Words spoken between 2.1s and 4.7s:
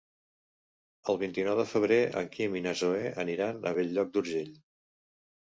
en Quim i na Zoè aniran a Bell-lloc d'Urgell.